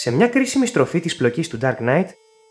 Σε 0.00 0.10
μια 0.10 0.28
κρίσιμη 0.28 0.66
στροφή 0.66 1.00
της 1.00 1.16
πλοκής 1.16 1.48
του 1.48 1.58
Dark 1.62 1.76
Knight, 1.80 2.06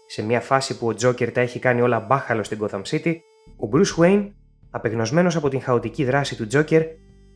σε 0.08 0.24
μια 0.24 0.42
φάση 0.42 0.78
που 0.78 0.88
ο 0.88 0.94
Τζόκερ 0.94 1.32
τα 1.32 1.42
έχει 1.42 1.60
κάνει 1.60 1.82
όλα 1.82 2.00
μπάχαλο 2.00 2.44
στην 2.44 2.60
Gotham 2.62 2.82
City, 2.82 3.16
ο 3.58 3.70
Bruce 3.74 4.04
Wayne, 4.04 4.32
απεγνωσμένος 4.70 5.36
από 5.36 5.50
την 5.50 5.62
χαοτική 5.62 6.04
δράση 6.04 6.36
του 6.36 6.48
Τζόκερ, 6.48 6.84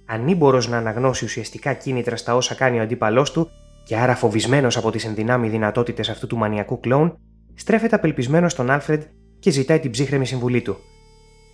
ανήμπορος 0.05 0.68
να 0.68 0.78
αναγνώσει 0.78 1.26
ουσιαστικά 1.26 1.74
κίνητρα 1.74 2.16
στα 2.16 2.36
όσα 2.36 2.55
κάνει 2.55 2.79
ο 2.79 2.82
αντίπαλός 2.82 3.32
του 3.32 3.50
και 3.86 3.97
άρα 3.97 4.16
φοβισμένος 4.16 4.78
από 4.78 4.92
τις 4.92 5.05
ενδυνάμει 5.05 5.50
δυνατότητες 5.50 6.10
αυτού 6.10 6.28
του 6.28 6.38
μανιακού 6.38 6.80
κλόουν, 6.80 7.18
στρέφεται 7.54 7.96
απελπισμένος 7.96 8.52
στον 8.52 8.70
Άλφρεντ 8.70 9.02
και 9.39 9.50
ζητάει 9.50 9.80
την 9.80 9.91
ψύχρεμη 9.91 10.25
συμβουλή 10.25 10.62
του. 10.62 10.78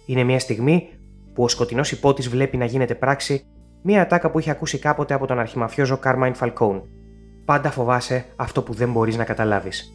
Είναι 0.05 0.23
μια 0.23 0.39
στιγμή 0.39 0.89
που 1.33 1.43
ο 1.43 1.47
σκοτεινός 1.47 1.91
υπότης 1.91 2.29
βλέπει 2.29 2.57
να 2.57 2.65
γίνεται 2.65 2.95
πράξη 2.95 3.45
μια 3.83 4.01
ατάκα 4.01 4.31
που 4.31 4.39
είχε 4.39 4.51
ακούσει 4.51 4.79
κάποτε 4.79 5.13
από 5.13 5.27
τον 5.27 5.39
αρχιμαφιόζο 5.39 5.97
Κάρμαϊν 5.97 6.33
Φαλκόουν. 6.33 6.96
Πάντα 7.47 7.71
φοβάσαι 7.71 8.25
αυτό 8.35 8.61
που 8.61 8.73
δεν 8.73 8.91
μπορείς 8.91 9.17
να 9.17 9.23
καταλάβεις. 9.23 9.93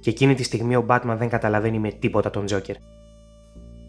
Και 0.00 0.10
εκείνη 0.10 0.34
τη 0.34 0.42
στιγμή 0.42 0.76
ο 0.76 0.86
Batman 0.88 1.16
δεν 1.18 1.28
καταλαβαίνει 1.28 1.78
με 1.78 1.90
τίποτα 1.90 2.30
τον 2.30 2.46
Τζόκερ. 2.46 2.76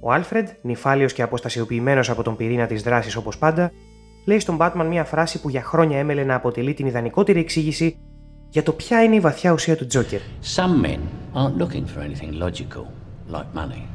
Ο 0.02 0.11
Άλφρεντ, 0.11 0.47
νυφάλιος 0.61 1.13
και 1.13 1.21
αποστασιοποιημένος 1.21 2.09
από 2.09 2.23
τον 2.23 2.35
πυρήνα 2.35 2.66
της 2.66 2.81
δράσης 2.81 3.16
όπως 3.16 3.38
πάντα, 3.38 3.71
λέει 4.25 4.39
στον 4.39 4.57
Batman 4.59 4.85
μια 4.89 5.03
φράση 5.03 5.41
που 5.41 5.49
για 5.49 5.63
χρόνια 5.63 5.97
έμελε 5.97 6.23
να 6.23 6.35
αποτελεί 6.35 6.73
την 6.73 6.85
ιδανικότερη 6.85 7.39
εξήγηση 7.39 7.97
για 8.49 8.63
το 8.63 8.71
ποια 8.71 9.03
είναι 9.03 9.16
η 9.16 9.19
βαθιά 9.19 9.52
ουσία 9.52 9.75
του 9.75 9.85
Τζόκερ. 9.85 10.19
Some 10.55 10.85
men 10.85 10.99
aren't 11.33 11.57
looking 11.57 11.85
for 11.85 11.99
anything 11.99 12.31
logical, 12.39 12.85
like 13.30 13.53
money. 13.53 13.88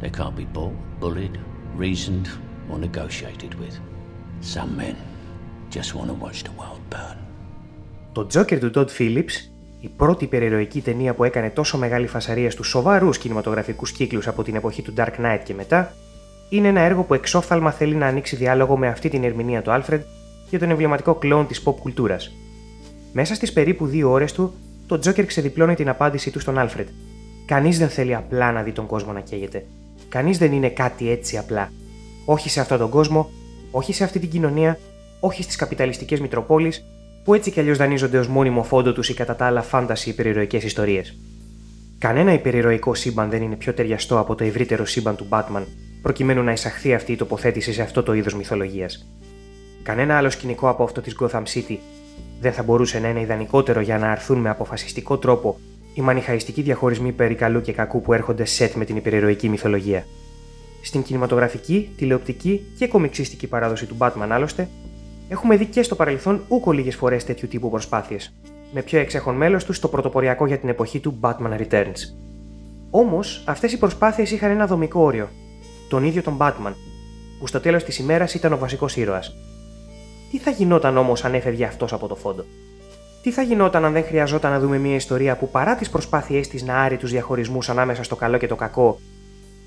They 0.00 0.10
can't 0.10 0.36
be 0.36 0.46
bought, 0.52 0.76
bullied, 1.00 1.38
reasoned 1.78 2.28
or 2.70 2.78
negotiated 2.78 3.52
with. 3.60 3.76
Some 4.54 4.70
men 4.76 4.96
just 5.70 5.94
want 5.94 6.08
to 6.10 6.16
watch 6.24 6.40
the 6.44 6.54
world 6.60 6.82
burn. 6.90 7.23
Το 8.14 8.26
Τζόκερ 8.26 8.58
του 8.58 8.70
Todd 8.74 8.98
Phillips, 8.98 9.50
η 9.80 9.88
πρώτη 9.96 10.24
υπερηρωική 10.24 10.80
ταινία 10.80 11.14
που 11.14 11.24
έκανε 11.24 11.50
τόσο 11.50 11.78
μεγάλη 11.78 12.06
φασαρία 12.06 12.50
στους 12.50 12.68
σοβαρούς 12.68 13.18
κινηματογραφικούς 13.18 13.92
κύκλους 13.92 14.26
από 14.26 14.42
την 14.42 14.54
εποχή 14.54 14.82
του 14.82 14.94
Dark 14.96 15.20
Knight 15.20 15.40
και 15.44 15.54
μετά, 15.54 15.92
είναι 16.48 16.68
ένα 16.68 16.80
έργο 16.80 17.02
που 17.02 17.14
εξόφθαλμα 17.14 17.70
θέλει 17.70 17.94
να 17.94 18.06
ανοίξει 18.06 18.36
διάλογο 18.36 18.76
με 18.76 18.88
αυτή 18.88 19.08
την 19.08 19.24
ερμηνεία 19.24 19.62
του 19.62 19.70
Alfred 19.70 20.00
για 20.50 20.58
τον 20.58 20.70
εμβληματικό 20.70 21.14
κλόν 21.14 21.46
της 21.46 21.62
pop 21.64 21.74
κουλτούρας. 21.80 22.32
Μέσα 23.12 23.34
στις 23.34 23.52
περίπου 23.52 23.86
δύο 23.86 24.10
ώρες 24.10 24.32
του, 24.32 24.54
το 24.86 24.98
Τζόκερ 24.98 25.26
ξεδιπλώνει 25.26 25.74
την 25.74 25.88
απάντησή 25.88 26.30
του 26.30 26.40
στον 26.40 26.54
Alfred. 26.58 26.86
Κανείς 27.46 27.78
δεν 27.78 27.88
θέλει 27.88 28.14
απλά 28.14 28.52
να 28.52 28.62
δει 28.62 28.72
τον 28.72 28.86
κόσμο 28.86 29.12
να 29.12 29.20
καίγεται. 29.20 29.66
Κανείς 30.08 30.38
δεν 30.38 30.52
είναι 30.52 30.68
κάτι 30.68 31.10
έτσι 31.10 31.38
απλά. 31.38 31.72
Όχι 32.24 32.50
σε 32.50 32.60
αυτόν 32.60 32.78
τον 32.78 32.90
κόσμο, 32.90 33.30
όχι 33.70 33.92
σε 33.92 34.04
αυτή 34.04 34.18
την 34.18 34.30
κοινωνία, 34.30 34.78
όχι 35.20 35.42
στις 35.42 35.56
καπιταλιστικές 35.56 36.20
Μητροπόλεις, 36.20 36.84
που 37.24 37.34
έτσι 37.34 37.50
κι 37.50 37.60
αλλιώς 37.60 37.78
δανείζονται 37.78 38.18
ως 38.18 38.28
μόνιμο 38.28 38.62
φόντο 38.62 38.92
τους 38.92 39.08
ή 39.08 39.14
κατά 39.14 39.36
τα 39.36 39.46
άλλα 39.46 39.62
φάνταση 39.62 40.10
υπερηρωικές 40.10 40.64
ιστορίες. 40.64 41.16
Κανένα 41.98 42.32
υπερηρωικό 42.32 42.94
σύμπαν 42.94 43.30
δεν 43.30 43.42
είναι 43.42 43.56
πιο 43.56 43.74
ταιριαστό 43.74 44.18
από 44.18 44.34
το 44.34 44.44
ευρύτερο 44.44 44.84
σύμπαν 44.84 45.16
του 45.16 45.26
Batman, 45.28 45.62
προκειμένου 46.02 46.42
να 46.42 46.52
εισαχθεί 46.52 46.94
αυτή 46.94 47.12
η 47.12 47.16
τοποθέτηση 47.16 47.72
σε 47.72 47.82
αυτό 47.82 48.02
το 48.02 48.12
είδος 48.12 48.34
μυθολογίας. 48.34 49.06
Κανένα 49.82 50.16
άλλο 50.16 50.30
σκηνικό 50.30 50.68
από 50.68 50.82
αυτό 50.82 51.00
της 51.00 51.16
Gotham 51.20 51.42
City 51.54 51.76
δεν 52.40 52.52
θα 52.52 52.62
μπορούσε 52.62 52.98
να 52.98 53.08
είναι 53.08 53.20
ιδανικότερο 53.20 53.80
για 53.80 53.98
να 53.98 54.10
αρθούν 54.10 54.38
με 54.38 54.50
αποφασιστικό 54.50 55.18
τρόπο 55.18 55.58
οι 55.94 56.00
μανιχαϊστικοί 56.00 56.62
διαχωρισμοί 56.62 57.12
περί 57.12 57.34
καλού 57.34 57.60
και 57.60 57.72
κακού 57.72 58.02
που 58.02 58.12
έρχονται 58.12 58.44
σετ 58.44 58.74
με 58.74 58.84
την 58.84 58.96
υπερηρωική 58.96 59.48
μυθολογία. 59.48 60.06
Στην 60.82 61.02
κινηματογραφική, 61.02 61.88
τηλεοπτική 61.96 62.64
και 62.78 62.86
κομιξίστικη 62.86 63.46
παράδοση 63.46 63.86
του 63.86 63.96
Batman 63.98 64.28
άλλωστε, 64.28 64.68
έχουμε 65.34 65.56
δει 65.56 65.66
και 65.66 65.82
στο 65.82 65.94
παρελθόν 65.94 66.44
ούκο 66.48 66.72
λίγες 66.72 66.96
φορές 66.96 67.24
τέτοιου 67.24 67.48
τύπου 67.48 67.70
προσπάθειες, 67.70 68.34
με 68.72 68.82
πιο 68.82 68.98
εξέχον 68.98 69.34
μέλος 69.34 69.64
τους 69.64 69.76
στο 69.76 69.88
πρωτοποριακό 69.88 70.46
για 70.46 70.58
την 70.58 70.68
εποχή 70.68 71.00
του 71.00 71.18
Batman 71.20 71.60
Returns. 71.60 71.98
Όμως, 72.90 73.42
αυτές 73.46 73.72
οι 73.72 73.78
προσπάθειες 73.78 74.30
είχαν 74.30 74.50
ένα 74.50 74.66
δομικό 74.66 75.00
όριο, 75.00 75.28
τον 75.88 76.04
ίδιο 76.04 76.22
τον 76.22 76.36
Batman, 76.40 76.72
που 77.38 77.46
στο 77.46 77.60
τέλος 77.60 77.84
της 77.84 77.98
ημέρας 77.98 78.34
ήταν 78.34 78.52
ο 78.52 78.58
βασικός 78.58 78.96
ήρωας. 78.96 79.34
Τι 80.30 80.38
θα 80.38 80.50
γινόταν 80.50 80.96
όμως 80.96 81.24
αν 81.24 81.34
έφευγε 81.34 81.64
αυτός 81.64 81.92
από 81.92 82.06
το 82.08 82.14
φόντο; 82.14 82.44
Τι 83.22 83.30
θα 83.30 83.42
γινόταν 83.42 83.84
αν 83.84 83.92
δεν 83.92 84.04
χρειαζόταν 84.04 84.50
να 84.50 84.60
δούμε 84.60 84.78
μια 84.78 84.94
ιστορία 84.94 85.36
που 85.36 85.50
παρά 85.50 85.74
τις 85.74 85.90
προσπάθειές 85.90 86.48
της 86.48 86.62
να 86.62 86.76
άρει 86.76 86.96
τους 86.96 87.10
διαχωρισμούς 87.10 87.68
ανάμεσα 87.68 88.02
στο 88.02 88.16
καλό 88.16 88.38
και 88.38 88.46
το 88.46 88.56
κακό, 88.56 88.98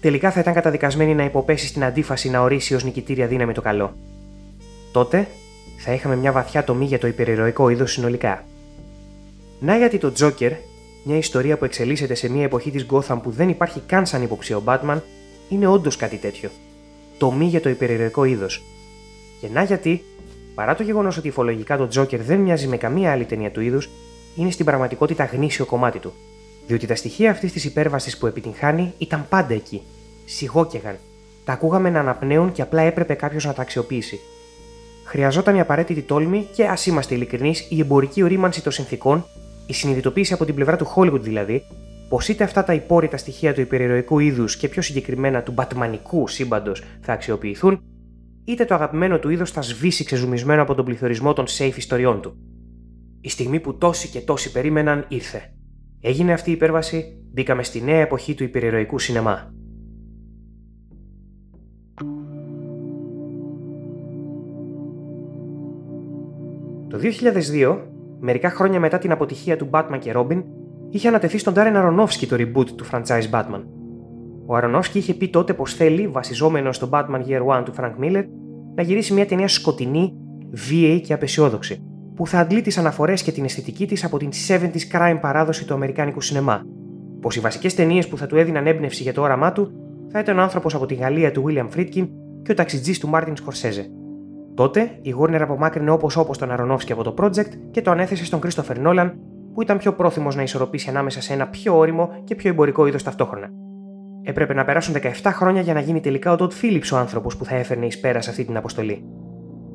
τελικά 0.01 0.31
θα 0.31 0.39
ήταν 0.39 0.53
καταδικασμένη 0.53 1.15
να 1.15 1.23
υποπέσει 1.23 1.67
στην 1.67 1.83
αντίφαση 1.83 2.29
να 2.29 2.41
ορίσει 2.41 2.75
ως 2.75 2.83
νικητήρια 2.83 3.27
δύναμη 3.27 3.53
το 3.53 3.61
καλό; 3.61 3.93
Τότε 4.91 5.27
θα 5.89 5.95
είχαμε 5.95 6.15
μια 6.15 6.31
βαθιά 6.31 6.63
τομή 6.63 6.85
για 6.85 6.99
το 6.99 7.07
υπερηρωικό 7.07 7.69
είδος 7.69 7.91
συνολικά. 7.91 8.43
Να 9.59 9.77
γιατί 9.77 9.97
το 9.97 10.13
Joker, 10.19 10.51
μια 11.03 11.17
ιστορία 11.17 11.57
που 11.57 11.65
εξελίσσεται 11.65 12.13
σε 12.13 12.29
μια 12.29 12.43
εποχή 12.43 12.71
της 12.71 12.85
Gotham 12.91 13.19
που 13.23 13.31
δεν 13.31 13.49
υπάρχει 13.49 13.79
καν 13.85 14.05
σαν 14.05 14.21
υποψία 14.21 14.57
ο 14.57 14.61
Batman, 14.65 15.01
είναι 15.49 15.67
όντως 15.67 15.95
κάτι 15.95 16.17
τέτοιο. 16.17 16.49
Τομή 17.17 17.45
για 17.45 17.61
το 17.61 17.69
υπερηρωικό 17.69 18.23
είδος. 18.23 18.63
Και 19.41 19.47
να 19.53 19.63
γιατί, 19.63 20.03
παρά 20.55 20.75
το 20.75 20.83
γεγονός 20.83 21.17
ότι 21.17 21.27
υφολογικά 21.27 21.77
το 21.77 21.87
Joker 21.95 22.19
δεν 22.19 22.39
μοιάζει 22.39 22.67
με 22.67 22.77
καμία 22.77 23.11
άλλη 23.11 23.25
ταινία 23.25 23.51
του 23.51 23.61
είδους, 23.61 23.89
είναι 24.35 24.51
στην 24.51 24.65
πραγματικότητα 24.65 25.25
γνήσιο 25.25 25.65
κομμάτι 25.65 25.99
του. 25.99 26.13
Διότι 26.67 26.87
τα 26.87 26.95
στοιχεία 26.95 27.31
αυτής 27.31 27.51
της 27.51 27.65
υπέρβασης 27.65 28.17
που 28.17 28.27
επιτυγχάνει 28.27 28.93
ήταν 28.97 29.25
πάντα 29.29 29.53
εκεί. 29.53 29.81
Σιγόκαιγαν. 30.25 30.97
Τα 31.45 31.53
ακούγαμε 31.53 31.89
να 31.89 31.99
αναπνέουν 31.99 32.51
και 32.51 32.61
απλά 32.61 32.81
έπρεπε 32.81 33.13
κάποιος 33.13 33.45
να 33.45 33.53
τα 33.53 33.61
αξιοποιήσει. 33.61 34.19
Χρειαζόταν 35.07 35.55
η 35.55 35.59
απαραίτητη 35.59 36.01
τόλμη 36.01 36.47
και, 36.55 36.65
ας 36.65 36.85
είμαστε 36.85 37.15
ειλικρινείς, 37.15 37.67
η 37.69 37.79
εμπορική 37.79 38.23
ορίμανση 38.23 38.63
των 38.63 38.71
συνθήκων, 38.71 39.25
η 39.65 39.73
συνειδητοποίηση 39.73 40.33
από 40.33 40.45
την 40.45 40.55
πλευρά 40.55 40.75
του 40.77 40.87
Hollywood 40.95 41.21
δηλαδή, 41.21 41.63
πως 42.09 42.27
είτε 42.27 42.43
αυτά 42.43 42.63
τα 42.63 42.73
υπόρρητα 42.73 43.17
στοιχεία 43.17 43.53
του 43.53 43.61
υπερηρωικού 43.61 44.19
είδους 44.19 44.57
και 44.57 44.67
πιο 44.67 44.81
συγκεκριμένα 44.81 45.41
του 45.43 45.51
μπατμανικού 45.51 46.27
σύμπαντος 46.27 46.83
θα 47.01 47.13
αξιοποιηθούν, 47.13 47.81
είτε 48.45 48.65
το 48.65 48.73
αγαπημένο 48.73 49.19
του 49.19 49.29
είδος 49.29 49.51
θα 49.51 49.61
σβήσει 49.61 50.03
ξεζουμισμένο 50.03 50.61
από 50.61 50.75
τον 50.75 50.85
πληθωρισμό 50.85 51.33
των 51.33 51.45
safe 51.57 51.77
ιστοριών 51.77 52.21
του. 52.21 52.37
Η 53.21 53.29
στιγμή 53.29 53.59
που 53.59 53.77
τόσοι 53.77 54.07
και 54.07 54.19
τόσοι 54.19 54.51
περίμεναν 54.51 55.05
ήρθε. 55.07 55.53
Έγινε 56.01 56.33
αυτή 56.33 56.49
η 56.49 56.53
υπέρβαση, 56.53 57.23
μπήκαμε 57.33 57.63
στη 57.63 57.81
νέα 57.81 57.99
εποχή 57.99 58.33
του 58.33 58.43
υπερηρωικού 58.43 58.99
σινεμά. 58.99 59.53
Το 66.89 66.97
2002, 67.53 67.77
μερικά 68.19 68.49
χρόνια 68.49 68.79
μετά 68.79 68.97
την 68.97 69.11
αποτυχία 69.11 69.57
του 69.57 69.69
Batman 69.71 69.97
και 69.99 70.13
Robin, 70.15 70.43
είχε 70.89 71.07
ανατεθεί 71.07 71.37
στον 71.37 71.53
Darren 71.57 71.75
Aronofsky 71.75 72.25
το 72.29 72.35
reboot 72.39 72.67
του 72.75 72.85
franchise 72.91 73.29
Batman. 73.31 73.63
Ο 74.45 74.57
Aronofsky 74.57 74.93
είχε 74.93 75.13
πει 75.13 75.29
τότε 75.29 75.53
πως 75.53 75.73
θέλει, 75.73 76.07
βασιζόμενος 76.07 76.75
στο 76.75 76.89
Batman 76.91 77.21
Year 77.27 77.45
One 77.45 77.63
του 77.65 77.73
Frank 77.79 77.93
Miller, 78.03 78.23
να 78.75 78.83
γυρίσει 78.83 79.13
μια 79.13 79.25
ταινία 79.25 79.47
σκοτεινή, 79.47 80.13
βίαιη 80.51 81.01
και 81.01 81.13
απεσιόδοξη, 81.13 81.83
που 82.15 82.27
θα 82.27 82.39
αντλεί 82.39 82.61
τις 82.61 82.77
αναφορές 82.77 83.23
και 83.23 83.31
την 83.31 83.43
αισθητική 83.43 83.87
της 83.87 84.03
από 84.03 84.17
την 84.17 84.29
70s 84.47 84.97
crime 84.97 85.17
παράδοση 85.21 85.65
του 85.65 85.73
Αμερικάνικου 85.73 86.21
σινεμά. 86.21 86.61
Πως 87.21 87.35
οι 87.35 87.39
βασικές 87.39 87.75
ταινίες 87.75 88.07
που 88.07 88.17
θα 88.17 88.27
του 88.27 88.37
έδιναν 88.37 88.67
έμπνευση 88.67 89.03
για 89.03 89.13
το 89.13 89.21
όραμά 89.21 89.51
του 89.51 89.71
θα 90.11 90.19
ήταν 90.19 90.39
ο 90.39 90.41
άνθρωπος 90.41 90.75
από 90.75 90.85
τη 90.85 90.93
Γαλλία 90.93 91.31
του 91.31 91.43
William 91.47 91.77
Friedkin 91.77 92.07
και 92.43 92.51
ο 92.51 92.53
ταξιτζής 92.53 92.99
του 92.99 93.09
Martin 93.13 93.33
Scorsese. 93.33 93.85
Τότε 94.57 94.99
η 95.01 95.15
Warner 95.19 95.39
απομάκρυνε 95.41 95.91
όπως 95.91 96.17
όπως 96.17 96.37
τον 96.37 96.49
Aronofsky 96.51 96.91
από 96.91 97.03
το 97.03 97.13
project 97.17 97.49
και 97.71 97.81
το 97.81 97.91
ανέθεσε 97.91 98.25
στον 98.25 98.39
Christopher 98.43 98.75
Nolan, 98.85 99.11
που 99.53 99.61
ήταν 99.61 99.77
πιο 99.77 99.93
πρόθυμος 99.93 100.35
να 100.35 100.41
ισορροπήσει 100.41 100.89
ανάμεσα 100.89 101.21
σε 101.21 101.33
ένα 101.33 101.47
πιο 101.47 101.77
όριμο 101.77 102.09
και 102.23 102.35
πιο 102.35 102.49
εμπορικό 102.49 102.87
είδος 102.87 103.03
ταυτόχρονα. 103.03 103.49
Έπρεπε 104.23 104.53
να 104.53 104.65
περάσουν 104.65 104.95
17 105.23 105.31
χρόνια 105.33 105.61
για 105.61 105.73
να 105.73 105.79
γίνει 105.79 105.99
τελικά 105.99 106.31
ο 106.31 106.35
Todd 106.39 106.49
Phillips 106.61 106.89
ο 106.93 106.97
άνθρωπος 106.97 107.37
που 107.37 107.45
θα 107.45 107.55
έφερνε 107.55 107.85
εις 107.85 107.99
πέρα 107.99 108.21
σε 108.21 108.29
αυτή 108.29 108.45
την 108.45 108.57
αποστολή. 108.57 109.05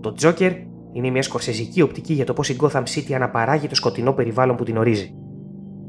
Το 0.00 0.14
Joker 0.22 0.52
είναι 0.92 1.10
μια 1.10 1.22
σκορσεζική 1.22 1.82
οπτική 1.82 2.12
για 2.12 2.24
το 2.24 2.32
πώς 2.32 2.48
η 2.48 2.56
Gotham 2.60 2.82
City 2.82 3.12
αναπαράγει 3.12 3.66
το 3.66 3.74
σκοτεινό 3.74 4.12
περιβάλλον 4.12 4.56
που 4.56 4.64
την 4.64 4.76
ορίζει. 4.76 5.14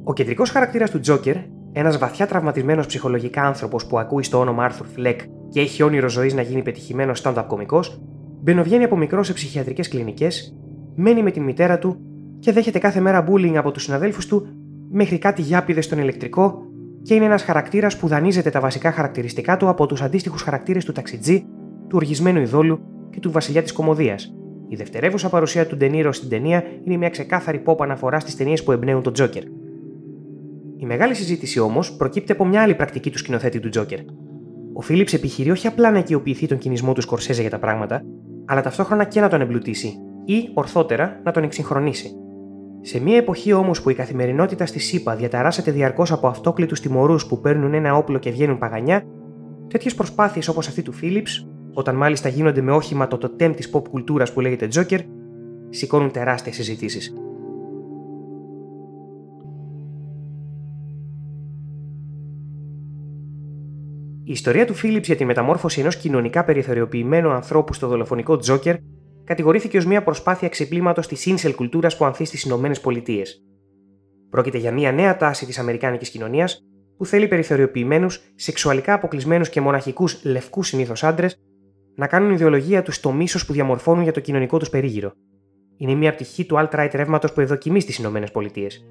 Ο 0.04 0.14
κεντρικός 0.14 0.50
χαρακτήρας 0.50 0.90
του 0.90 1.00
Joker, 1.08 1.36
ένας 1.72 1.98
βαθιά 1.98 2.28
τραυματισμένος 2.28 2.86
ψυχολογικά 2.86 3.44
άνθρωπος 3.44 3.86
που 3.86 4.00
ακούει 4.00 4.24
στο 4.24 4.40
όνομα 4.40 4.70
Arthur 4.70 5.00
Fleck 5.00 5.18
και 5.50 5.60
έχει 5.60 5.84
όνειρο 5.84 6.10
ζωής 6.10 6.34
να 6.34 6.42
γίνει 6.42 6.62
πετυχημένος 6.62 7.22
stand-up 7.24 7.46
κωμικός, 7.48 8.02
μπαινοβγαίνει 8.44 8.84
από 8.84 8.98
μικρό 8.98 9.24
σε 9.24 9.34
ψυχιατρικές 9.34 9.88
κλινικές, 9.88 10.58
μένει 10.96 11.24
με 11.24 11.32
την 11.32 11.44
μητέρα 11.44 11.80
του 11.80 12.00
και 12.40 12.52
δέχεται 12.52 12.80
κάθε 12.80 13.00
μέρα 13.00 13.26
bullying 13.28 13.56
από 13.56 13.72
τους 13.72 13.84
συναδέλφους 13.84 14.26
του 14.26 14.48
μέχρι 14.92 15.18
κάτι 15.18 15.42
γιάπηδες 15.42 15.86
στον 15.86 15.98
ηλεκτρικό 16.00 16.62
και 17.02 17.14
είναι 17.14 17.26
ένας 17.26 17.44
χαρακτήρας 17.44 17.98
που 17.98 18.08
δανείζεται 18.08 18.50
τα 18.50 18.60
βασικά 18.60 18.92
χαρακτηριστικά 18.92 19.58
του 19.58 19.68
από 19.68 19.86
τους 19.86 20.02
αντίστοιχους 20.02 20.42
χαρακτήρες 20.42 20.86
του 20.86 20.92
ταξιτζή, 20.92 21.46
του 21.88 21.96
οργισμένου 21.96 22.40
ειδόλου 22.42 22.80
και 23.10 23.20
του 23.20 23.32
βασιλιά 23.32 23.62
της 23.62 23.72
κομμωδίας. 23.72 24.36
Η 24.68 24.76
δευτερεύουσα 24.76 25.30
παρουσία 25.30 25.68
του 25.68 25.78
Ντενίρο 25.78 26.12
στην 26.12 26.30
ταινία 26.30 26.64
είναι 26.84 26.98
μια 26.98 27.10
ξεκάθαρη 27.10 27.64
pop 27.66 27.76
αναφορά 27.80 28.20
στις 28.20 28.36
ταινίες 28.36 28.64
που 28.64 28.72
εμπνέουν 28.72 29.02
τον 29.02 29.14
Τζόκερ. 29.14 29.44
Η 30.78 30.86
μεγάλη 30.86 31.16
συζήτηση 31.16 31.60
όμως 31.60 31.96
προκύπτει 31.96 32.32
από 32.32 32.46
μια 32.46 32.62
άλλη 32.62 32.76
πρακτική 32.76 33.10
του 33.10 33.18
σκηνοθέτη 33.18 33.60
του 33.60 33.70
Τζόκερ. 33.70 34.00
Ο 34.74 34.82
Φίλιπς 34.82 35.14
επιχειρεί 35.14 35.52
όχι 35.52 35.68
απλά 35.68 35.92
να 35.92 35.98
οικειοποιηθεί 35.98 36.48
τον 36.48 36.58
κινησμό 36.58 36.94
του 36.94 37.02
Σκορσέζε 37.02 37.42
για 37.42 37.50
τα 37.50 37.60
πράγματα, 37.60 38.04
αλλά 38.46 38.62
ταυτόχρονα 38.62 39.04
και 39.04 39.22
να 39.22 39.30
τον 39.30 39.42
εμπλουτίσει 39.42 39.94
ή, 40.26 40.50
ορθότερα, 40.54 41.20
να 41.24 41.32
τον 41.32 41.44
εξυγχρονίσει. 41.44 42.12
Σε 42.82 43.00
μια 43.00 43.18
εποχή 43.18 43.54
όμως 43.54 43.82
που 43.82 43.90
η 43.90 43.94
καθημερινότητα 43.94 44.66
στη 44.66 44.80
ΣΥΠΑ 44.80 45.16
διαταράσσεται 45.16 45.72
διαρκώς 45.72 46.12
από 46.12 46.28
αυτόκλητους 46.28 46.80
τιμωρούς 46.80 47.26
που 47.26 47.40
παίρνουν 47.40 47.74
ένα 47.74 47.96
όπλο 47.96 48.18
και 48.18 48.32
βγαίνουν 48.32 48.58
παγανιά, 48.58 49.04
τέτοιες 49.68 49.96
προσπάθειες 49.96 50.48
όπως 50.48 50.68
αυτή 50.68 50.82
του 50.82 50.92
Φίλιπ, 50.92 51.28
όταν 51.74 51.96
μάλιστα 51.96 52.30
γίνονται 52.30 52.62
με 52.62 52.72
όχημα 52.72 53.08
το 53.08 53.18
τοτέμ 53.18 53.54
της 53.54 53.70
pop 53.74 53.88
κουλτούρας 53.90 54.34
που 54.34 54.42
λέγεται 54.42 54.68
Joker, 54.76 55.00
σηκώνουν 55.70 56.12
τεράστιες 56.12 56.56
συζητήσεις. 56.56 57.14
Η 64.26 64.32
ιστορία 64.32 64.66
του 64.66 64.74
Φίλιπς 64.74 65.08
για 65.08 65.16
τη 65.16 65.26
μεταμόρφωση 65.26 65.80
ενός 65.80 65.98
κοινωνικά 65.98 66.44
περιθωριοποιημένου 66.44 67.30
ανθρώπου 67.30 67.74
στο 67.74 67.88
δολοφονικό 67.88 68.38
Τζόκερ 68.38 68.76
κατηγορήθηκε 69.24 69.78
ως 69.78 69.86
μια 69.86 70.04
προσπάθεια 70.04 70.50
ξεπλήματος 70.50 71.08
της 71.08 71.28
incel 71.28 71.54
κουλτούρας 71.56 71.98
που 71.98 72.06
ανθεί 72.06 72.26
στις 72.26 72.44
Ηνωμένες 72.44 72.82
Πολιτείες. 72.82 73.44
Πρόκειται 74.30 74.58
για 74.58 74.72
μια 74.72 74.92
νέα 74.92 75.18
τάση 75.18 75.46
της 75.46 75.60
Αμερικάνικης 75.60 76.10
κοινωνίας 76.10 76.64
που 76.98 77.06
θέλει 77.06 77.28
περιθωριοποιημένους, 77.28 78.22
σεξουαλικά 78.36 78.94
αποκλεισμένους 78.94 79.50
και 79.50 79.62
μοναχικούς 79.62 80.26
λευκούς 80.26 80.68
συνήθως 80.68 81.04
άντρες 81.04 81.38
να 81.96 82.08
κάνουν 82.08 82.32
ιδεολογία 82.32 82.84
τους 82.84 82.96
στο 82.96 83.12
μίσος 83.12 83.46
που 83.46 83.54
διαμορφώνουν 83.54 84.04
για 84.04 84.12
το 84.12 84.20
κοινωνικό 84.20 84.58
τους 84.58 84.70
περίγυρο. 84.70 85.12
Είναι 85.78 85.94
μια 85.94 86.14
πτυχή 86.14 86.46
του 86.46 86.56
alt-right 86.60 86.92
ρεύματος 86.94 87.34
που 87.34 87.42
ευδοκιμεί 87.42 87.80
στις 87.80 87.98
Ηνωμένες 87.98 88.32
Πολιτείες. 88.32 88.86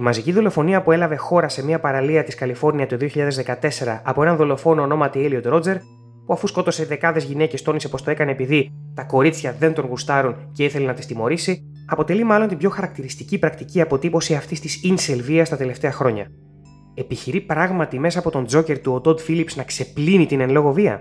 Η 0.00 0.02
μαζική 0.02 0.32
δολοφονία 0.32 0.82
που 0.82 0.92
έλαβε 0.92 1.16
χώρα 1.16 1.48
σε 1.48 1.64
μια 1.64 1.80
παραλία 1.80 2.24
της 2.24 2.34
Καλιφόρνια 2.34 2.86
το 2.86 2.96
2014 3.00 4.00
από 4.02 4.22
έναν 4.22 4.36
δολοφόνο 4.36 4.82
ονόματι 4.82 5.28
Elliot 5.30 5.42
Ρότζερ, 5.44 5.78
που 6.26 6.32
αφού 6.32 6.46
σκότωσε 6.46 6.84
δεκάδες 6.84 7.24
γυναίκες 7.24 7.62
τόνισε 7.62 7.88
πως 7.88 8.02
το 8.02 8.10
έκανε 8.10 8.30
επειδή 8.30 8.72
τα 8.94 9.04
κορίτσια 9.04 9.56
δεν 9.58 9.74
τον 9.74 9.86
γουστάρουν 9.86 10.34
και 10.52 10.64
ήθελε 10.64 10.86
να 10.86 10.94
τις 10.94 11.06
τιμωρήσει, 11.06 11.62
αποτελεί 11.86 12.24
μάλλον 12.24 12.48
την 12.48 12.58
πιο 12.58 12.70
χαρακτηριστική 12.70 13.38
πρακτική 13.38 13.80
αποτύπωση 13.80 14.34
αυτής 14.34 14.60
της 14.60 14.80
incel 14.84 15.20
βίας 15.22 15.48
τα 15.48 15.56
τελευταία 15.56 15.92
χρόνια. 15.92 16.26
Επιχειρεί 16.94 17.40
πράγματι 17.40 17.98
μέσα 17.98 18.18
από 18.18 18.30
τον 18.30 18.46
Τζόκερ 18.46 18.78
του 18.78 18.92
ο 18.92 19.00
Τόντ 19.00 19.18
Φίλιπ 19.18 19.48
να 19.54 19.62
ξεπλύνει 19.62 20.26
την 20.26 20.40
εν 20.40 20.50
λόγω 20.50 20.72
βία; 20.72 21.00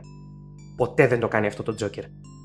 Ποτέ 0.76 1.08
δεν 1.08 1.20
το 1.20 1.28
κάνει 1.28 1.48
αυτό 1.48 1.64
το 1.64 1.74
Τζόκερ. 1.74 2.04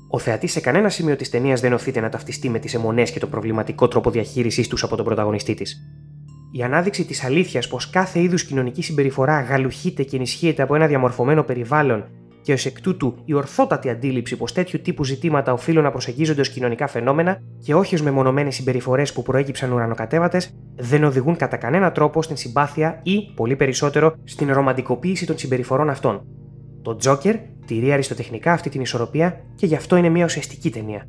Ο 0.09 0.19
θεατής 0.19 0.51
σε 0.51 0.59
κανένα 0.59 0.89
σημείο 0.89 1.15
της 1.15 1.29
ταινίας 1.29 1.61
δεν 1.61 1.73
οθείται 1.73 1.99
να 1.99 2.09
ταυτιστεί 2.09 2.49
με 2.49 2.59
τις 2.59 2.73
αιμονές 2.73 3.11
και 3.11 3.19
τον 3.19 3.29
προβληματικό 3.29 3.87
τρόπο 3.87 4.11
διαχείρισής 4.11 4.67
τους 4.67 4.83
από 4.83 4.95
τον 4.95 5.05
πρωταγωνιστή 5.05 5.53
της. 5.53 5.81
Η 6.57 6.63
ανάδειξη 6.63 7.05
της 7.05 7.23
αλήθειας 7.23 7.67
πως 7.67 7.89
κάθε 7.89 8.21
είδους 8.21 8.43
κοινωνική 8.43 8.81
συμπεριφορά 8.81 9.41
γαλουχείται 9.41 10.03
και 10.03 10.15
ενισχύεται 10.15 10.61
από 10.61 10.75
ένα 10.75 10.87
διαμορφωμένο 10.87 11.43
περιβάλλον 11.43 12.05
και 12.41 12.53
ως 12.53 12.65
εκ 12.65 12.81
τούτου 12.81 13.15
η 13.25 13.33
ορθότατη 13.33 13.89
αντίληψη 13.89 14.35
πως 14.37 14.51
τέτοιου 14.51 14.81
τύπου 14.81 15.03
ζητήματα 15.03 15.53
οφείλουν 15.53 15.83
να 15.83 15.91
προσεγγίζονται 15.91 16.41
ως 16.41 16.49
κοινωνικά 16.49 16.87
φαινόμενα 16.87 17.41
και 17.59 17.75
όχι 17.75 17.95
ως 17.95 18.01
μεμονωμένες 18.01 18.55
συμπεριφορές 18.55 19.13
που 19.13 19.21
προέκυψαν 19.21 19.71
ουρανοκατέβατες, 19.71 20.55
δεν 20.75 21.03
οδηγούν 21.03 21.35
κατά 21.35 21.57
κανένα 21.57 21.91
τρόπο 21.91 22.21
στην 22.21 22.37
συμπάθεια 22.37 22.99
ή, 23.03 23.33
πολύ 23.35 23.55
περισσότερο, 23.55 24.15
στην 24.23 24.53
ρομαντικοποίηση 24.53 25.25
των 25.25 25.37
συμπεριφορών 25.37 25.89
αυτών. 25.89 26.25
Το 26.81 26.95
Τζόκερ 26.95 27.35
τηρεί 27.65 27.91
αριστοτεχνικά 27.91 28.51
αυτή 28.51 28.69
την 28.69 28.81
ισορροπία 28.81 29.41
και 29.55 29.65
γι' 29.65 29.75
αυτό 29.75 29.95
είναι 29.95 30.09
μια 30.09 30.25
ουσιαστική 30.25 30.69
ταινία. 30.69 31.07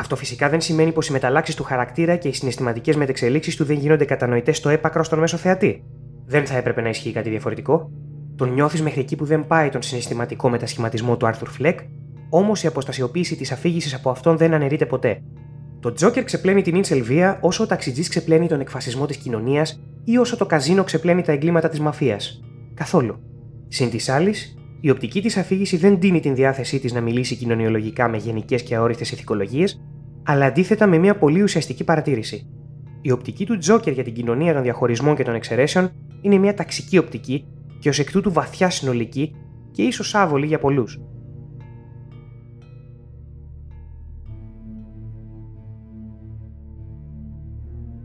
Αυτό 0.00 0.16
φυσικά 0.16 0.48
δεν 0.48 0.60
σημαίνει 0.60 0.92
πως 0.92 1.08
οι 1.08 1.12
μεταλλάξεις 1.12 1.54
του 1.54 1.62
χαρακτήρα 1.62 2.16
και 2.16 2.28
οι 2.28 2.32
συναισθηματικές 2.32 2.96
μετεξελίξεις 2.96 3.56
του 3.56 3.64
δεν 3.64 3.76
γίνονται 3.76 4.04
κατανοητές 4.04 4.56
στο 4.56 4.68
έπακρο 4.68 5.04
στον 5.04 5.18
μέσο 5.18 5.36
θεατή. 5.36 5.84
Δεν 6.26 6.46
θα 6.46 6.56
έπρεπε 6.56 6.80
να 6.80 6.88
ισχύει 6.88 7.12
κάτι 7.12 7.30
διαφορετικό. 7.30 7.90
Τον 8.36 8.52
νιώθεις 8.52 8.82
μέχρι 8.82 9.00
εκεί 9.00 9.16
που 9.16 9.24
δεν 9.24 9.46
πάει 9.46 9.68
τον 9.68 9.82
συναισθηματικό 9.82 10.48
μετασχηματισμό 10.48 11.16
του 11.16 11.26
Άρθουρ 11.26 11.48
Φλεκ, 11.48 11.78
όμως 12.30 12.62
η 12.62 12.66
αποστασιοποίηση 12.66 13.36
της 13.36 13.52
αφήγησης 13.52 13.94
από 13.94 14.10
αυτόν 14.10 14.36
δεν 14.36 14.54
αναιρείται 14.54 14.86
ποτέ. 14.86 15.22
Το 15.80 15.92
Τζόκερ 15.92 16.24
ξεπλένει 16.24 16.62
την 16.62 16.74
Ίνσελ 16.74 17.02
βία 17.02 17.38
όσο 17.40 17.62
ο 17.62 17.66
ταξιτζής 17.66 18.08
ξεπλένει 18.08 18.46
τον 18.46 18.60
εκφασισμό 18.60 19.06
της 19.06 19.16
κοινωνίας 19.16 19.82
ή 20.04 20.16
όσο 20.16 20.36
το 20.36 20.46
καζίνο 20.46 20.84
ξεπλένει 20.84 21.22
τα 21.22 21.32
εγκλήματα 21.32 21.68
της 21.68 21.80
μαφίας. 21.80 22.40
Καθόλου. 22.74 23.20
Συν 23.68 23.90
της 23.90 24.08
άλλης, 24.08 24.58
η 24.80 24.90
οπτική 24.90 25.22
της 25.22 25.36
αφήγηση 25.36 25.76
δεν 25.76 26.00
δίνει 26.00 26.20
την 26.20 26.34
διάθεσή 26.34 26.78
της 26.78 26.92
να 26.92 27.00
μιλήσει 27.00 27.36
κοινωνιολογικά 27.36 28.08
με 28.08 28.16
γενικές 28.16 28.62
και 28.62 28.74
αόριστες 28.74 29.12
ηθικολογίες, 29.12 29.80
αλλά 30.30 30.46
αντίθετα 30.46 30.86
με 30.86 30.98
μια 30.98 31.16
πολύ 31.16 31.42
ουσιαστική 31.42 31.84
παρατήρηση. 31.84 32.46
Η 33.00 33.10
οπτική 33.10 33.46
του 33.46 33.58
Τζόκερ 33.58 33.92
για 33.92 34.04
την 34.04 34.14
κοινωνία 34.14 34.52
των 34.52 34.62
διαχωρισμών 34.62 35.16
και 35.16 35.22
των 35.22 35.34
εξαιρέσεων 35.34 35.90
είναι 36.20 36.36
μια 36.36 36.54
ταξική 36.54 36.98
οπτική 36.98 37.46
και 37.78 37.88
ως 37.88 37.98
εκ 37.98 38.10
τούτου 38.10 38.32
βαθιά 38.32 38.70
συνολική 38.70 39.34
και 39.70 39.82
ίσως 39.82 40.14
άβολη 40.14 40.46
για 40.46 40.58
πολλούς. 40.58 41.00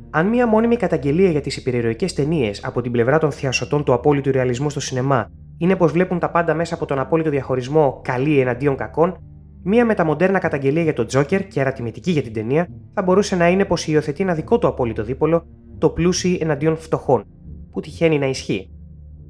Αν 0.10 0.28
μια 0.28 0.48
μόνιμη 0.48 0.76
καταγγελία 0.76 1.30
για 1.30 1.42
τις 1.42 1.58
υπερηρωικέ 1.58 2.12
ταινίες 2.12 2.64
από 2.64 2.82
την 2.82 2.92
πλευρά 2.92 3.18
των 3.18 3.32
θειασωτών 3.32 3.84
του 3.84 3.94
απόλυτου 3.94 4.32
ρεαλισμού 4.32 4.70
στο 4.70 4.80
σινεμά 4.80 5.32
είναι 5.58 5.76
πως 5.76 5.92
βλέπουν 5.92 6.20
τα 6.20 6.32
πάντα 6.32 6.54
μέσα 6.54 6.76
από 6.76 6.86
τον 6.86 7.00
απόλυτο 7.00 7.30
διαχωρισμό 7.30 8.02
καλή 8.04 8.40
εναντίον 8.40 8.76
κακών, 8.76 9.18
μία 9.64 9.86
μεταμοντέρνα 9.86 10.40
καταγγελία 10.40 10.84
για 10.84 10.94
τον 10.94 11.08
Τζόκερ 11.08 11.48
και 11.48 11.60
αρατιμητική 11.60 12.12
για 12.12 12.22
την 12.22 12.34
ταινία 12.34 12.68
θα 12.94 13.02
μπορούσε 13.02 13.36
να 13.36 13.48
είναι 13.50 13.66
πως 13.66 13.88
υιοθετεί 13.88 14.24
ένα 14.24 14.34
δικό 14.34 14.58
του 14.58 14.68
απόλυτο 14.68 15.04
δίπολο, 15.04 15.46
το 15.78 15.90
πλούσιοι 15.90 16.38
εναντίον 16.42 16.78
φτωχών, 16.78 17.24
που 17.72 17.80
τυχαίνει 17.80 18.18
να 18.18 18.26
ισχύει. 18.26 18.70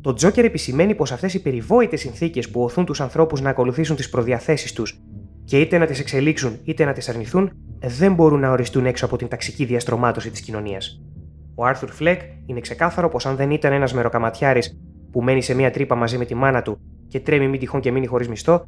Το 0.01 0.13
Τζόκερ 0.13 0.45
επισημαίνει 0.45 0.95
πως 0.95 1.11
αυτές 1.11 1.33
οι 1.33 1.41
περιβόητες 1.41 1.99
συνθήκες 1.99 2.49
που 2.49 2.63
οθούν 2.63 2.85
τους 2.85 3.01
ανθρώπους 3.01 3.41
να 3.41 3.49
ακολουθήσουν 3.49 3.95
τις 3.95 4.09
προδιαθέσεις 4.09 4.73
τους 4.73 5.01
και 5.45 5.59
είτε 5.59 5.77
να 5.77 5.85
τις 5.85 5.99
εξελίξουν 5.99 6.57
είτε 6.63 6.85
να 6.85 6.93
τις 6.93 7.09
αρνηθούν, 7.09 7.51
δεν 7.79 8.13
μπορούν 8.13 8.39
να 8.39 8.51
οριστούν 8.51 8.85
έξω 8.85 9.05
από 9.05 9.17
την 9.17 9.27
ταξική 9.27 9.65
διαστρωμάτωση 9.65 10.29
της 10.29 10.41
κοινωνίας. 10.41 11.01
Ο 11.55 11.65
Άρθουρ 11.65 11.89
Φλεκ 11.89 12.21
είναι 12.45 12.59
ξεκάθαρο 12.59 13.09
πως 13.09 13.25
αν 13.25 13.35
δεν 13.35 13.51
ήταν 13.51 13.73
ένας 13.73 13.93
μεροκαματιάρης 13.93 14.79
που 15.11 15.21
μένει 15.21 15.41
σε 15.41 15.53
μία 15.53 15.71
τρύπα 15.71 15.95
μαζί 15.95 16.17
με 16.17 16.25
τη 16.25 16.35
μάνα 16.35 16.61
του 16.61 16.79
και 17.07 17.19
τρέμει 17.19 17.47
μη 17.47 17.57
τυχόν 17.57 17.81
και 17.81 17.91
μείνει 17.91 18.05
χωρίς 18.05 18.27
μισθό, 18.27 18.65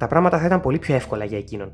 τα 0.00 0.06
πράγματα 0.06 0.38
θα 0.38 0.46
ήταν 0.46 0.60
πολύ 0.60 0.78
πιο 0.78 0.94
εύκολα 0.94 1.24
για 1.24 1.38
εκείνον. 1.38 1.72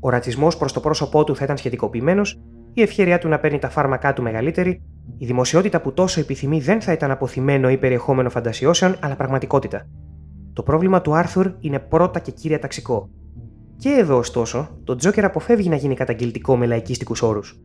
Ο 0.00 0.08
ρατσισμός 0.08 0.56
προς 0.56 0.72
το 0.72 0.80
πρόσωπό 0.80 1.24
του 1.24 1.36
θα 1.36 1.44
ήταν 1.44 1.56
σχετικοποιημένος, 1.56 2.40
η 2.72 2.82
ευχαίρειά 2.82 3.18
του 3.18 3.28
να 3.28 3.38
παίρνει 3.38 3.58
τα 3.58 3.68
φάρμακά 3.68 4.12
του 4.12 4.22
μεγαλύτερη, 4.22 4.82
η 5.18 5.26
δημοσιότητα 5.26 5.80
που 5.80 5.92
τόσο 5.92 6.20
επιθυμεί 6.20 6.60
δεν 6.60 6.80
θα 6.80 6.92
ήταν 6.92 7.10
αποθυμένο 7.10 7.70
ή 7.70 7.76
περιεχόμενο 7.76 8.30
φαντασιώσεων, 8.30 8.96
αλλά 9.00 9.16
πραγματικότητα. 9.16 9.86
Το 10.52 10.62
πρόβλημα 10.62 11.00
του 11.00 11.14
Άρθουρ 11.14 11.52
είναι 11.60 11.78
πρώτα 11.78 12.18
και 12.18 12.30
κύρια 12.30 12.58
ταξικό. 12.58 13.10
Και 13.76 13.88
εδώ, 13.88 14.16
ωστόσο, 14.16 14.68
το 14.84 14.94
Τζόκερ 14.94 15.24
αποφεύγει 15.24 15.68
να 15.68 15.76
γίνει 15.76 15.94
καταγγελτικό 15.94 16.56
με 16.56 16.66
λαϊκίστικους 16.66 17.22
όρους. 17.22 17.60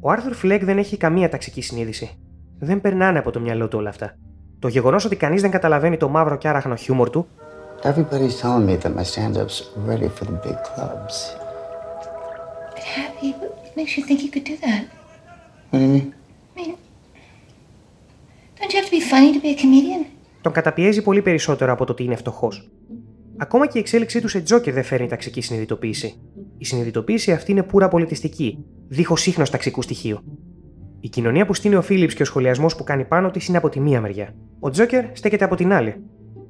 Ο 0.00 0.10
Άρθουρ 0.10 0.32
Φλέκ 0.32 0.64
δεν 0.64 0.78
έχει 0.78 0.96
καμία 0.96 1.28
ταξική 1.28 1.62
συνείδηση. 1.62 2.18
Δεν 2.58 2.80
περνάνε 2.80 3.18
από 3.18 3.30
το 3.30 3.40
μυαλό 3.40 3.68
του 3.68 3.78
όλα 3.78 3.88
αυτά. 3.88 4.14
Το 4.58 4.68
γεγονός 4.68 5.04
ότι 5.04 5.16
κανείς 5.16 5.40
δεν 5.40 5.50
καταλαβαίνει 5.50 5.96
το 5.96 6.08
μαύρο 6.08 6.36
και 6.36 6.48
άραχνο 6.48 6.74
χιούμορ 6.74 7.10
του. 7.10 7.26
Everybody's 7.84 8.38
telling 8.38 8.64
me 8.64 8.76
that 8.76 8.94
my 8.94 9.02
stand-up's 9.02 9.58
ready 9.90 10.08
for 10.16 10.24
the 10.24 10.38
big 10.46 10.58
clubs. 10.68 11.14
But 12.74 12.84
happy, 12.98 13.30
what 13.40 13.76
makes 13.76 13.96
you 13.96 14.04
think 14.06 14.18
you 14.22 14.30
could 14.34 14.46
do 14.52 14.56
that? 14.66 14.82
What 15.70 15.78
do 15.80 15.84
you 15.86 15.92
mean? 15.96 16.08
I 16.52 16.56
mean, 16.58 16.76
don't 18.58 18.70
you 18.72 18.78
have 18.80 18.88
to 18.90 18.96
be 18.98 19.04
funny 19.12 19.30
to 19.36 19.40
be 19.40 19.50
a 19.56 19.58
comedian? 19.62 20.06
Τον 20.40 20.52
καταπιέζει 20.52 21.02
πολύ 21.02 21.22
περισσότερο 21.22 21.72
από 21.72 21.84
το 21.84 21.92
ότι 21.92 22.04
είναι 22.04 22.16
φτωχός. 22.16 22.70
Ακόμα 23.36 23.66
και 23.66 23.78
η 23.78 23.80
εξέλιξή 23.80 24.20
του 24.20 24.28
σε 24.28 24.40
Τζόκερ 24.40 24.74
δεν 24.74 24.84
φέρνει 24.84 25.06
ταξική 25.06 25.40
συνειδητοποίηση. 25.40 26.14
Η 26.58 26.64
συνειδητοποίηση 26.64 27.32
αυτή 27.32 27.50
είναι 27.50 27.62
πουρα 27.62 27.88
πολιτιστική, 27.88 28.64
δίχως 28.88 29.26
ίχνος 29.26 29.50
ταξικού 29.50 29.82
στοιχείου. 29.82 30.18
Η 31.00 31.08
κοινωνία 31.08 31.46
που 31.46 31.54
στείνει 31.54 31.74
ο 31.74 31.82
Φίλιπς 31.82 32.14
και 32.14 32.22
ο 32.22 32.24
σχολιασμός 32.24 32.76
που 32.76 32.84
κάνει 32.84 33.04
πάνω 33.04 33.30
της 33.30 33.46
είναι 33.46 33.56
από 33.56 33.68
τη 33.68 33.80
μία 33.80 34.00
μεριά. 34.00 34.34
Ο 34.60 34.70
Τζόκερ 34.70 35.04
στέκεται 35.12 35.44
από 35.44 35.54
την 35.54 35.72
άλλη. 35.72 36.02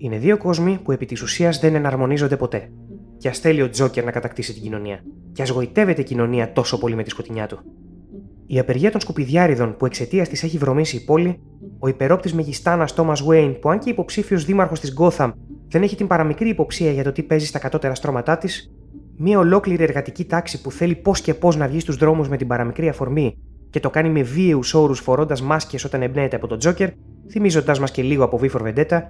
Είναι 0.05 0.19
δύο 0.19 0.37
κόσμοι 0.37 0.79
που 0.85 0.93
επί 0.93 1.07
της 1.07 1.23
ουσίας 1.23 1.59
δεν 1.59 1.75
εναρμονίζονται 1.75 2.37
ποτέ. 2.37 2.71
Και 3.19 3.29
ας 3.29 3.39
θέλει 3.39 3.63
ο 3.63 3.71
Τζόκερ 3.71 4.05
να 4.05 4.11
κατακτήσει 4.11 4.53
την 4.53 4.63
κοινωνία. 4.63 5.05
Και 5.33 5.43
ας 5.43 5.49
γοητεύεται 5.49 6.01
η 6.01 6.05
κοινωνία 6.05 6.53
τόσο 6.53 6.79
πολύ 6.79 6.95
με 6.95 7.03
τη 7.03 7.11
σκοτεινιά 7.11 7.47
του. 7.47 7.59
Η 8.47 8.59
απεργία 8.59 8.91
των 8.91 9.01
σκουπιδιάριδων 9.01 9.77
που 9.77 9.87
εξαιτίας 9.87 10.29
της 10.29 10.43
έχει 10.43 10.59
βρωμίσει 10.59 10.97
η 10.97 11.01
πόλη, 11.01 11.41
ο 11.79 11.89
υπερόπτης 11.89 12.35
μεγιστάνας 12.35 12.95
Τόμας 12.95 13.23
Βέιν 13.23 13.59
που 13.59 13.71
αν 13.71 13.79
και 13.79 13.91
υποψήφιος 13.91 14.45
δήμαρχος 14.45 14.81
της 14.81 14.93
Γκόθαμ 14.93 15.31
δεν 15.69 15.83
έχει 15.83 15.97
την 15.97 16.07
παραμικρή 16.07 16.49
υποψία 16.49 16.91
για 16.91 17.05
το 17.05 17.13
τι 17.13 17.23
παίζει 17.23 17.47
στα 17.47 17.59
κατώτερα 17.59 17.95
στρώματά 17.95 18.39
της, 18.39 18.73
μια 19.17 19.39
ολόκληρη 19.39 19.83
εργατική 19.83 20.25
τάξη 20.25 20.61
που 20.61 20.71
θέλει 20.71 20.95
πώς 20.95 21.21
και 21.21 21.35
πώς 21.35 21.57
να 21.57 21.69
βγει 21.69 21.81
στους 21.81 21.97
δρόμους 21.97 22.29
με 22.29 22.37
την 22.37 22.47
παραμικρή 22.47 22.89
αφορμή 22.89 23.37
και 23.71 23.81
το 23.81 23.91
κάνει 23.91 24.09
με 24.09 24.23
βίαιους 24.23 24.75
όρους 24.75 25.01
φορώντας 25.01 25.43
μάσκες 25.43 25.85
όταν 25.85 26.03
εμπνέεται 26.03 26.37
από 26.37 26.47
τον 26.47 26.59
Τζόκερ, 26.59 26.91
θυμίζοντα 27.31 27.81
μας 27.81 27.91
και 27.91 28.03
λίγο 28.03 28.25
από 28.25 28.41
V 28.43 28.51
for 28.51 28.61
Vendetta, 28.61 29.01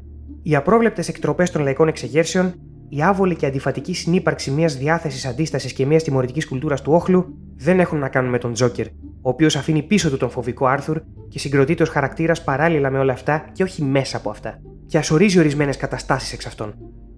οι 0.42 0.56
απρόβλεπτες 0.56 1.08
εκτροπές 1.08 1.50
των 1.50 1.62
λαϊκών 1.62 1.88
εξεγέρσεων, 1.88 2.54
η 2.88 3.02
άβολη 3.02 3.37
και 3.37 3.46
αντιφατική 3.46 3.94
συνύπαρξη 3.94 4.50
μιας 4.50 4.76
διάθεσης 4.76 5.26
αντίστασης 5.26 5.72
και 5.72 5.87
μιας 5.87 6.02
τιμωρητικής 6.02 6.46
κουλτούρας 6.46 6.82
του 6.82 6.92
όχλου 6.92 7.37
δεν 7.56 7.80
έχουν 7.80 7.99
να 7.99 8.08
κάνουν 8.08 8.30
με 8.30 8.38
τον 8.38 8.52
Τζόκερ, 8.52 8.87
ο 8.87 9.28
οποίος 9.28 9.56
αφήνει 9.56 9.82
πίσω 9.82 10.11
του 10.11 10.16
τον 10.16 10.30
φοβικό 10.30 10.66
Άρθουρ 10.66 11.00
και 11.28 11.38
συγκροτείται 11.38 11.82
ως 11.82 11.88
χαρακτήρας 11.88 12.44
παράλληλα 12.44 12.90
με 12.90 12.99
όλα 12.99 13.12
αυτά 13.12 13.44
και 13.52 13.62
όχι 13.62 13.82
μέσα 13.82 14.16
από 14.16 14.30
αυτά, 14.30 14.61
και 14.87 14.99
ασορίζει 14.99 15.38
ορισμένες 15.38 15.76
καταστάσεις 15.76 16.32
εξ 16.32 16.46
αυτών. 16.46 16.75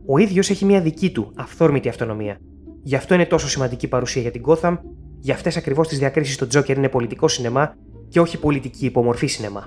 Ο 0.07 0.19
ίδιος 0.19 0.51
έχει 0.51 0.65
μια 0.65 0.81
δική 0.81 1.11
του, 1.11 1.33
αυθόρμητη 1.37 1.89
αυτονομία. 1.89 2.39
Γι' 2.83 2.97
αυτό 2.97 3.15
είναι 3.15 3.27
τόσο 3.27 3.49
σημαντική 3.49 3.89
παρουσία 3.89 4.23
για 4.23 4.31
την 4.31 4.43
Gotham 4.47 4.79
Για 5.21 5.35
αυτές 5.35 5.57
ακριβώς 5.57 5.89
τις 5.89 5.99
διακρίσεις 5.99 6.37
το 6.37 6.47
Τζόκερ 6.47 6.77
είναι 6.77 6.89
πολιτικό 6.89 7.29
σινεμά 7.29 7.75
και 8.09 8.21
όχι 8.21 8.39
πολιτική 8.39 8.87
υπομορφή 8.87 9.27
σινεμά. 9.27 9.67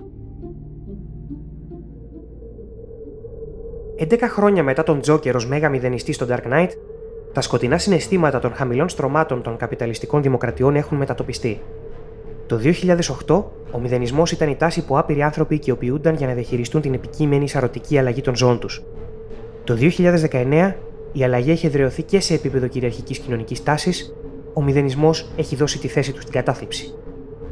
11 4.00 4.18
χρόνια 4.22 4.64
μετά 4.64 4.84
τον 4.84 5.02
Τζόκερ 5.02 5.36
ως 5.36 5.48
μέγα 5.48 5.70
μηδενιστή 5.70 6.12
στο 6.12 6.26
Dark 6.30 6.54
Knight, 6.54 6.70
τα 7.34 7.42
σκοτεινά 7.42 7.78
συναισθήματα 7.78 8.40
των 8.40 8.54
χαμηλών 8.54 8.90
στρωμάτων 8.90 9.42
των 9.42 9.58
καπιταλιστικών 9.58 10.22
δημοκρατιών 10.22 10.76
έχουν 10.76 10.98
μετατοπιστεί. 10.98 11.62
Το 12.46 12.60
2008, 13.28 13.44
ο 13.72 13.80
μηδενισμός 13.80 14.32
ήταν 14.32 14.50
η 14.50 14.56
τάση 14.56 14.86
που 14.86 14.98
άπειροι 14.98 15.22
άνθρωποι 15.22 15.56
οικειοποιούνταν 15.56 16.16
για 16.16 16.28
να 16.28 16.34
διαχειριστούν 16.34 16.82
την 16.82 16.94
επικείμενη 16.94 17.50
σαρωτική 17.50 17.98
αλλαγή 17.98 18.22
των 18.22 18.36
ζώων 18.36 18.60
τους. 18.60 18.84
Το 19.64 19.74
2019, 19.74 20.76
η 21.14 21.24
αλλαγή 21.24 21.52
έχει 21.52 21.66
εδραιωθεί 21.66 22.04
και 22.04 22.20
σε 22.20 22.34
επίπεδο 22.34 22.68
κυριαρχικής 22.68 23.18
κοινωνικής 23.18 23.64
τάσης, 23.64 24.16
ο 24.54 24.64
μηδενισμός 24.64 25.30
έχει 25.38 25.56
δώσει 25.56 25.80
τη 25.80 25.88
θέση 25.88 26.14
του 26.14 26.22
στην 26.22 26.34
κατάθλιψη. 26.34 26.94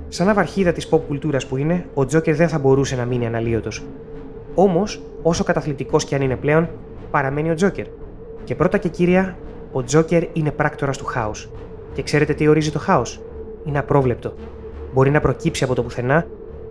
Σαν 0.07 0.29
αβαρχίδα 0.29 0.71
της 0.71 0.89
pop 0.91 0.99
κουλτούρας 1.07 1.45
που 1.45 1.57
είναι, 1.57 1.85
ο 1.93 2.05
Τζόκερ 2.05 2.35
δεν 2.35 2.47
θα 2.47 2.59
μπορούσε 2.59 2.95
να 2.95 3.05
μείνει 3.05 3.25
αναλύωτος. 3.25 3.83
Όμως, 4.55 5.01
όσο 5.21 5.43
καταθλιπτικός 5.43 6.05
κι 6.05 6.15
αν 6.15 6.21
είναι 6.21 6.35
πλέον, 6.35 6.69
παραμένει 7.11 7.51
ο 7.51 7.53
Τζόκερ. 7.53 7.85
Και 8.43 8.55
πρώτα 8.55 8.77
και 8.77 8.89
κύρια, 8.89 9.37
ο 9.71 9.83
Τζόκερ 9.83 10.23
είναι 10.33 10.51
πράκτορας 10.51 10.97
του 10.97 11.05
χάους. 11.05 11.49
Και 11.93 12.03
ξέρετε 12.03 12.33
τι 12.33 12.47
ορίζει 12.47 12.71
το 12.71 12.79
χάος; 12.79 13.21
Είναι 13.65 13.79
απρόβλεπτο. 13.79 14.33
Μπορεί 14.93 15.09
να 15.09 15.19
προκύψει 15.19 15.63
από 15.63 15.75
το 15.75 15.83
πουθενά, 15.83 16.27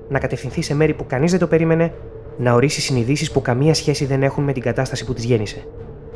να 0.08 0.18
κατευθυνθεί 0.18 0.62
σε 0.62 0.74
μέρη 0.74 0.94
που 0.94 1.06
κανείς 1.06 1.30
δεν 1.30 1.40
το 1.40 1.46
περίμενε, 1.46 1.92
να 2.38 2.52
ορίσει 2.52 2.80
συνειδήσεις 2.80 3.32
που 3.32 3.42
καμία 3.42 3.74
σχέση 3.74 4.04
δεν 4.04 4.22
έχουν 4.22 4.44
με 4.44 4.52
την 4.52 4.62
κατάσταση 4.62 5.04
που 5.04 5.12
της 5.12 5.24
γέννησε. 5.24 5.66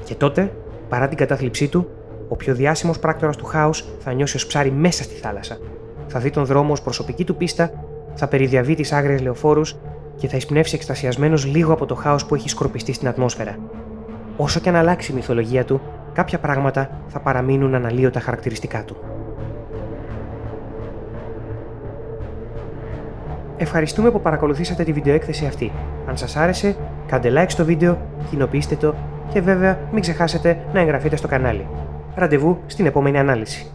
Και 0.05 0.15
τότε, 0.15 0.53
παρά 0.89 1.09
την 1.09 1.17
κατάθλιψή 1.17 1.69
του, 1.69 1.89
ο 2.29 2.37
πιο 2.37 2.55
διάσημος 2.55 2.99
πράκτορας 2.99 3.37
του 3.37 3.45
χάους 3.45 3.85
θα 3.99 4.13
νιώσει 4.13 4.37
ως 4.37 4.47
ψάρι 4.47 4.71
μέσα 4.71 5.03
στη 5.03 5.15
θάλασσα. 5.15 5.59
Θα 6.07 6.19
δει 6.19 6.31
τον 6.31 6.45
δρόμο 6.45 6.73
ως 6.73 6.83
προσωπική 6.83 7.25
του 7.25 7.37
πίστα, 7.37 7.73
θα 8.15 8.29
περιδιαβεί 8.29 8.75
τις 8.75 8.93
άγριες 8.93 9.21
λεωφόρους 9.21 9.77
και 10.19 10.29
θα 10.29 10.37
εισπνεύσει 10.37 10.75
εκστασιασμένος 10.75 11.47
λίγο 11.47 11.73
από 11.73 11.87
το 11.87 11.95
χάος 11.95 12.27
που 12.27 12.35
έχει 12.35 12.49
σκορπιστεί 12.49 12.93
στην 12.93 13.09
ατμόσφαιρα. 13.09 13.57
Όσο 14.37 14.61
και 14.61 14.69
αν 14.69 14.75
αλλάξει 14.75 15.13
η 15.13 15.15
μυθολογία 15.15 15.65
του, 15.65 15.81
κάποια 16.13 16.39
πράγματα 16.39 16.91
θα 17.07 17.21
παραμείνουν 17.21 17.75
αναλύωτα 17.75 18.21
χαρακτηριστικά 18.21 18.85
του. 18.85 18.97
Ευχαριστούμε 23.57 24.11
που 24.11 24.21
παρακολουθήσατε 24.21 24.85
τη 24.85 24.93
βιντεοέκθεση 24.93 25.47
αυτή. 25.47 25.73
Αν 26.09 26.17
σας 26.17 26.37
άρεσε, 26.37 26.77
κάντε 27.07 27.33
like 27.35 27.49
στο 27.51 27.65
βίντεο, 27.65 27.99
κοινοποιήστε 28.31 28.77
το 28.77 28.95
και 29.33 29.41
βέβαια 29.41 29.79
μην 29.93 30.01
ξεχάσετε 30.01 30.59
να 30.73 30.81
εγγραφείτε 30.81 31.17
στο 31.17 31.29
κανάλι. 31.29 31.67
Ραντεβού 32.15 32.59
στην 32.67 32.87
επόμενη 32.87 33.19
ανάλυση. 33.19 33.67